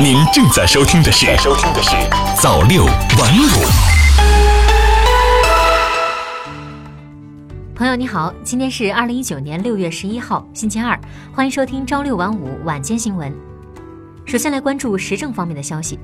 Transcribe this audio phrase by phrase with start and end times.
[0.00, 1.90] 您正在收听的是《收听的是
[2.40, 3.44] 早六晚五》。
[7.74, 10.98] 朋友你好，今天是二零一九年六月十一号，星期二，
[11.32, 13.32] 欢迎收听朝六晚五晚间新闻。
[14.24, 15.98] 首先来关注时政方面的消息。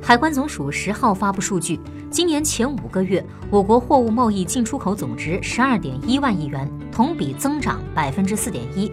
[0.00, 1.80] 海关总署十号发布数据，
[2.10, 8.92] 今年前五个月，我国货物贸易进出口总值十二点一万亿元，同比增长百分之四点一。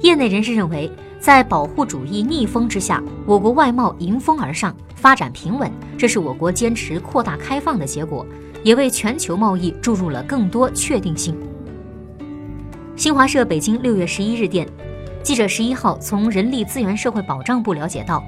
[0.00, 0.90] 业内人士认为，
[1.24, 8.26] 在保护主义逆风之下，我国外贸迎风而上，发展平稳，这是我国坚持扩大开放的结果，
[8.62, 11.34] 也为全球贸易注入了更多确定性。
[12.94, 14.68] 新华社北京六月十一日电，
[15.22, 18.22] 记者十一号从人力资源社会保障部了解到。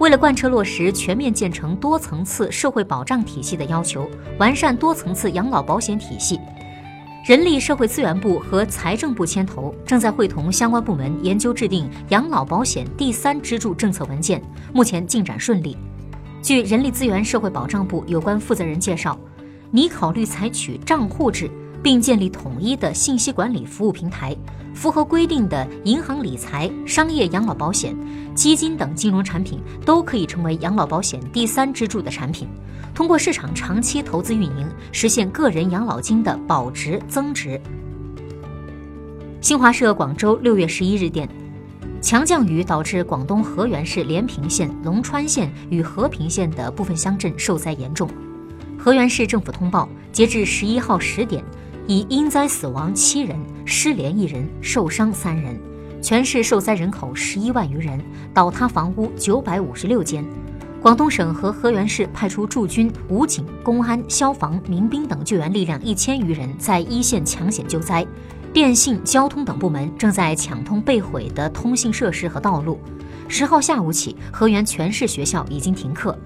[0.00, 4.10] 为了贯彻落实全面建成多层次社会保障体系的要求，
[4.40, 6.40] 完善多层次养老保险体系，
[7.24, 14.42] 人力社会资源部和财政部牵头，正在会同相关部门研究制定养老保险第三支柱政策文件，
[14.74, 15.74] 目前进展顺利。
[16.42, 19.18] 据人力资源社会保障部有关负责人介绍，
[19.70, 21.50] 拟考虑采取账户制。
[21.82, 24.34] 并建立统一的信息管理服务平台，
[24.74, 27.96] 符合规定的银行理财、商业养老保险、
[28.34, 32.48] 基金等金融产品都可以成为养老保险第三支柱的产品，
[32.92, 37.58] 通过市场长期投资运营，实现个人养老金的保值增值。
[39.40, 41.28] 新华社广州六月十一日电，
[42.00, 48.10] 强降雨导致广东河源市连平县、龙川县与和平县的部分乡镇受灾严重。
[48.76, 51.44] 河源市政府通报，截至十一号十点。
[51.86, 55.60] 已因灾死亡七人，失联一人，受伤三人，
[56.00, 58.00] 全市受灾人口十一万余人，
[58.32, 60.24] 倒塌房屋九百五十六间。
[60.80, 68.06] 广东省和河源市派出驻军、武警、公安、消防、民兵等救援力量一千余人，在一线抢险救灾。
[68.50, 72.78] 电信、交通等部门正在抢通被毁的通信设施和道路。
[73.28, 76.16] 十号下午起，河源全市学校已经停课。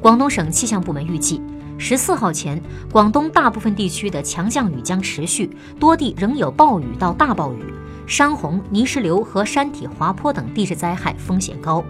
[0.00, 1.40] 广东省气象部门预计。
[1.82, 2.60] 十四号前，
[2.92, 7.64] 广东大部分地区的强降雨将持续，多地仍有暴雨到大暴雨，
[8.06, 11.82] 山洪、泥石流和山体滑坡等地质灾害风险高。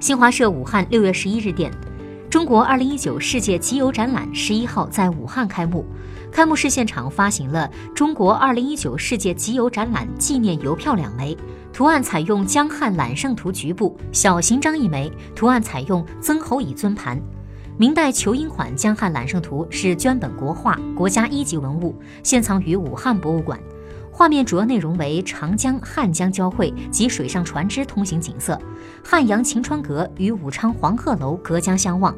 [0.00, 1.72] 新华社武汉六月十一日电，
[2.28, 5.86] 中国二零一九世界集邮展览十一号在武汉开幕，
[6.32, 11.36] 开幕式现场发行了中国二零一九世界集邮展览纪念邮票两枚，
[11.72, 17.16] 图案采用江汉揽胜图局部，小型章一枚，图案采用曾侯乙尊盘。
[17.80, 23.58] 明代仇英款江汉揽胜图是绢本国画，国家一级文物，现藏于武汉博物馆。
[24.12, 28.60] 画面主要内容为长江、汉江交汇及水上船只通行景色，
[29.02, 32.14] 汉阳晴川阁与武昌黄鹤楼隔江相望。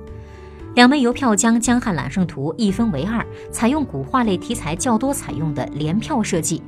[0.75, 6.61] 两枚邮票将江汉揽胜图一分为二，采用古画类题材较多采用的联票设计。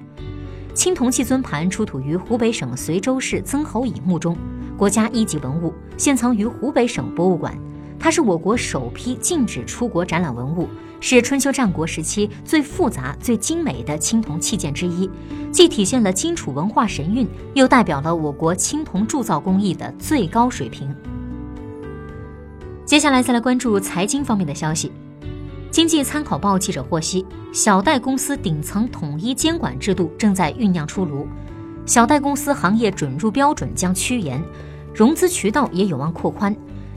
[0.73, 4.37] 青铜器尊盘出土于湖北省随州市曾侯乙墓中，
[4.77, 7.59] 国家一级文物，现藏于湖北省博物馆。
[8.05, 10.69] 它是我国首批禁止出国展览文物，
[11.01, 15.11] 是春秋战国时期最复杂、最精美的青铜器件之一，
[15.51, 20.95] 既体现了荆楚文化神韵，又代表了我国青铜铸造工艺的最高水平。
[22.85, 24.93] 接下来再来关注财经方面的消息。
[25.71, 31.27] 经济参考报记者获悉，小贷公司顶层统一监管制度正在酝酿出炉，
[31.87, 34.45] 小贷公司行业准入标准将趋严，
[34.95, 36.55] 融资渠道也有望扩宽。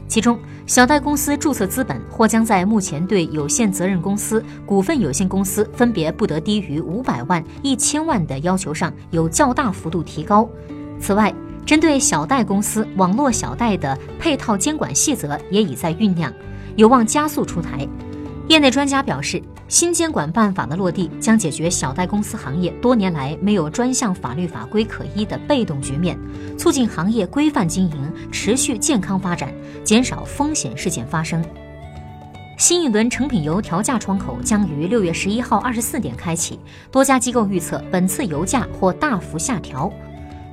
[0.08, 10.48] 其中，小贷公司注册资本或将在目前对有限责任公司、股份有限公司分别不得低于五百万、一千万的要求上有较大幅度提高。
[10.98, 11.32] 此外，
[11.66, 16.32] 针对小贷公司、网络小贷的配套监管细则也已在酝酿，
[16.74, 17.86] 有望加速出台。
[18.48, 19.42] 业内专家表示。
[19.70, 26.18] 新监管办法的落地，将解决小贷公司行业多年来没有专项法律法规可依的被动局面，
[26.56, 29.52] 促进行业规范经营、持续健康发展，
[29.84, 31.44] 减少风险事件发生。
[32.56, 36.58] 新一轮成品油调价窗口将于六月十一号二十四点开启，
[36.90, 39.92] 多家机构预测本次油价或大幅下调。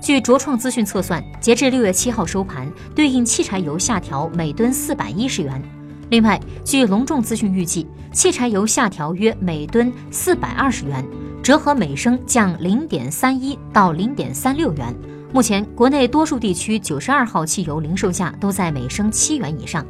[0.02, 5.64] 据卓创资讯测算，截至六月七号收盘，对应汽柴油下调每吨四百一十元。
[6.10, 11.04] 另外，据隆重资讯预计，汽柴油下调约每吨四百二十元，
[11.42, 14.96] 折合每升降零点三一到零点三六元。
[15.34, 19.84] 目前，国内多数地区九十二号汽油零售价都在每升七元以上，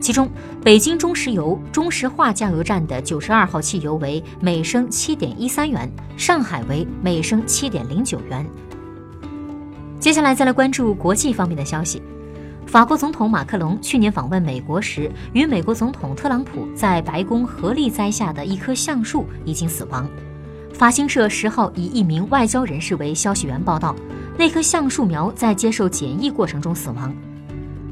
[0.00, 0.28] 其中
[0.62, 8.46] 北京中石油中石化加油站的九十二号汽油为每升七点一三元，上海为每升七点零九元。
[9.98, 12.02] 接下来再来关注国际方面的消息。
[12.66, 20.08] 法国总统马克龙去年访问美国时，与美国总统特朗普在白宫合力栽下的一棵橡树已经死亡。
[20.72, 23.94] 法新社十号以一名外交人士为消息源报道，
[24.36, 27.14] 那棵橡树苗在接受检疫过程中死亡。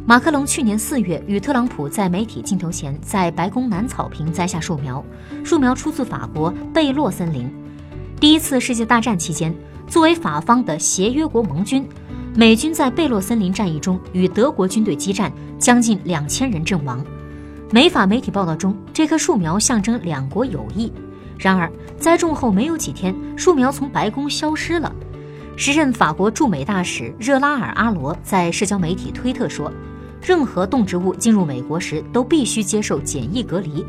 [0.04, 5.04] 马克龙去年四月与特朗普在媒体镜头前在白宫南草坪栽下树苗，
[5.44, 7.48] 树苗出自法国贝洛森林。
[8.18, 9.54] 第一次世界大战期间，
[9.86, 11.86] 作为法方的协约国盟军，
[12.34, 17.04] 美军在贝洛森林战役中与德国军队激战，将近两千人阵亡。
[17.70, 20.90] 美法媒体报道中，这棵树苗象征两国友谊。
[21.38, 24.90] 然而，栽种后没有几天，树苗从白宫消失了。
[25.56, 29.70] 时任法国驻美大使热拉尔·阿罗在社交媒体推特说。
[30.22, 33.84] 任何动植物进入美国时都必须接受检疫隔离。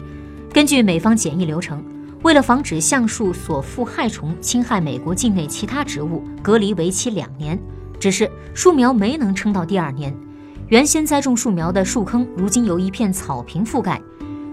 [0.51, 1.81] 根据美方检疫流程，
[2.23, 7.57] 为了防止橡树所附害虫侵害美国境内其他植物，隔离为期两年。
[8.03, 10.13] 只是树苗没能撑到第二年。
[10.67, 13.97] 原先栽种树苗的树坑，如今由一片草坪覆盖。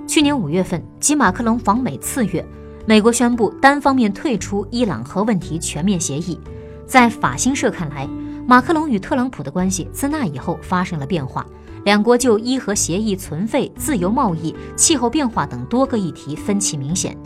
[0.07, 2.47] 去年五月份，即马克龙访美次月，
[2.87, 6.39] 美国宣布单方面退出伊朗核问题全面协议。
[6.87, 8.09] 在法新社看来，
[8.47, 11.45] 马克龙与特朗普的关系自那以后发生了变化。
[11.83, 17.19] 两国就伊核协议存废、自由贸易、气候变化等多个议题分歧明显。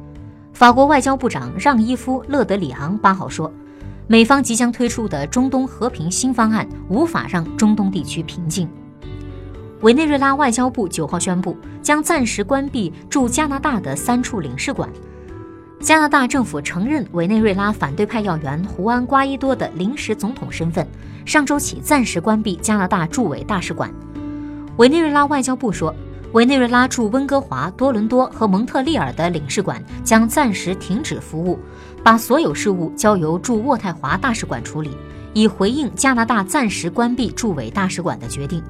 [0.54, 3.52] 法国外交部长让·伊夫·勒德里昂八号说，
[4.06, 8.68] 美方即将推出的中东和平新方案无法让中东地区平静。
[9.80, 14.88] 委内瑞拉外交部九号宣布，将暂时关闭驻加拿大的三处领事馆。
[15.80, 20.86] 加拿大政府承认委内瑞拉反对派要员胡安·瓜伊多的临时总统身份，
[21.26, 23.90] 上周起暂时关闭加拿大驻委大使馆。
[24.76, 25.94] 委内瑞拉外交部说，
[26.34, 31.56] 委内瑞拉驻温哥华、多伦多和蒙特利尔的领事馆将暂时停止服务，
[32.02, 34.96] 把所有事务交由驻渥太华大使馆处理，
[35.32, 38.60] 以回应加拿大暂时关闭驻委大使馆的决定。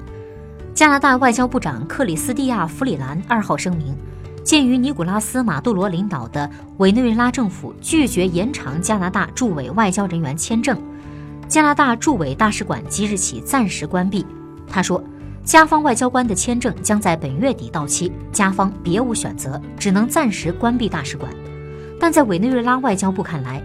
[0.75, 3.97] 加拿大外交部长克里斯蒂亚·弗里兰二号声明，
[4.43, 6.47] 鉴于尼古拉斯·马杜罗领导的
[6.77, 10.79] 委内瑞拉政府拒绝延长加拿大驻委外交人员签证，
[11.47, 14.23] 加拿大驻委大使馆即日起暂时关闭。
[14.69, 15.03] 他说。
[15.45, 21.31] 加方外交官的签证将在本月底到期，加方别无选择，只能暂时关闭大使馆。
[21.99, 23.61] 但在委内瑞拉外交部看来，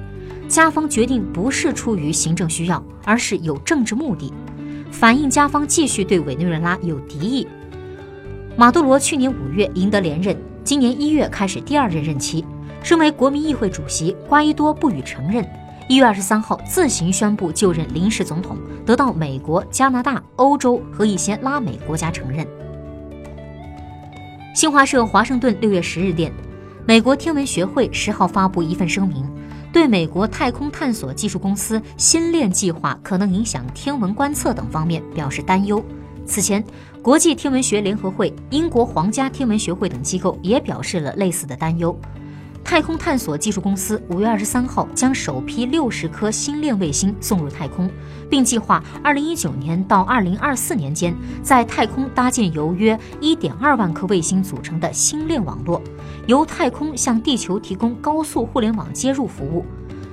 [0.46, 4.30] 加方决定不是出于行政需要，而是有政治目的，
[4.90, 7.48] 反映加方继续对委内瑞拉有敌意。
[8.56, 12.44] 马杜罗去年五月赢得连任，今年一月开始第二任任期，
[12.82, 15.42] 身为国民议会主席，瓜伊多不予承认。
[15.90, 18.56] 一月二十三号自行宣布就任临时总统，
[18.86, 22.46] 得到美国、加拿大、欧洲和一些拉美国家承认。
[24.54, 26.32] 新华社华盛顿六月十日电，
[26.86, 29.28] 美国天文学会十号发布一份声明，
[29.72, 35.84] 对美国太空探索技术公司星链计划可能影响天文观测等方面表示担忧。
[36.24, 36.64] 此前，
[37.02, 41.98] 国际天文学联合会、英国皇家天文学会等机构也表示了类似的担忧。
[42.70, 47.90] 太空探索技术公司五月二十三号将首批六十颗星链卫星送入太空，
[48.30, 51.12] 并计划二零一九年到二零二四年间
[51.42, 55.82] 在太空搭建由约一点二万颗卫星组成的星链网络，
[56.28, 59.66] 由太空向地球提供高速互联网接入服务。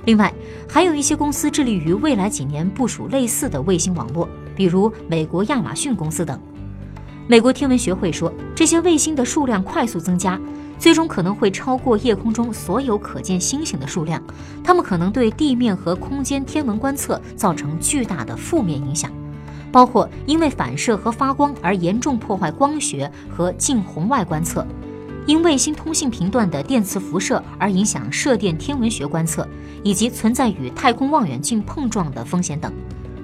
[0.06, 0.34] 另外，
[0.68, 6.36] 还有一些公司致力于未来几年部署类似的卫星网络，比如美国亚马逊公司等。
[7.28, 10.36] 美国天文学会说，这些卫星的数量快速增加。
[10.78, 14.22] 最终可能会超过夜空中所有可见星星的数量，
[14.62, 19.10] 它们可能对地面和空间天文观测造成巨大的负面影响，
[19.72, 24.64] 包括因为反射和发光而严重破坏光学和近红外观测，
[25.26, 29.46] 因卫星通信频段的电磁辐射而影响射电天文学观测，
[29.82, 32.72] 以及存在与太空望远镜碰撞的风险等。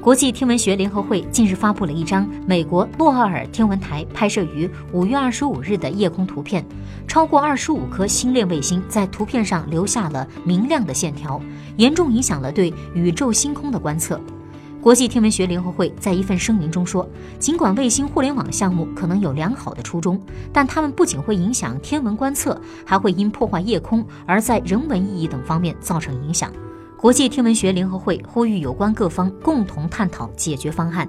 [0.05, 6.63] 国际天文学联合会近日发布了一张美国诺奥尔天文台拍摄于五月二十五日的夜空图片，
[7.09, 11.41] 超过二十五颗星链卫星在图片上留下了明亮的线条，
[11.79, 14.21] 严重影响了对宇宙星空的观测。
[14.79, 17.09] 国际天文学联合会在一份声明中说，
[17.39, 20.21] 尽管卫星互联网项目可能有良好的初衷，
[20.53, 26.53] 但它们不仅会影响天文观测，还会因破坏夜空而在人文意义等方面造成影响。
[27.05, 31.07] 国际天文学联合会呼吁有关各方共同探讨解决方案。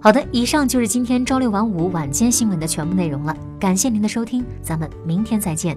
[0.00, 5.76] 好的，以上就是今天朝六晚五晚间新闻的全部内容了，感谢您的收听，咱们明天再见。